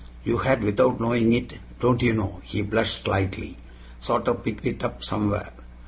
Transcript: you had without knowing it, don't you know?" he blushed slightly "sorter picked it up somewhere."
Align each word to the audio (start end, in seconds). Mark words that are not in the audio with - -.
you 0.23 0.37
had 0.39 0.63
without 0.63 0.99
knowing 0.99 1.31
it, 1.31 1.59
don't 1.79 2.01
you 2.01 2.11
know?" 2.11 2.41
he 2.43 2.63
blushed 2.63 3.03
slightly 3.03 3.57
"sorter 3.99 4.33
picked 4.33 4.65
it 4.65 4.83
up 4.83 5.03
somewhere." 5.03 5.53